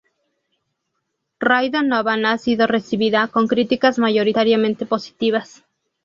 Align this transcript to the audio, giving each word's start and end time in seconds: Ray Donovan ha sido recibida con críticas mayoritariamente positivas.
Ray 1.39 1.69
Donovan 1.69 2.25
ha 2.25 2.39
sido 2.39 2.65
recibida 2.65 3.27
con 3.27 3.45
críticas 3.47 3.99
mayoritariamente 3.99 4.87
positivas. 4.87 5.63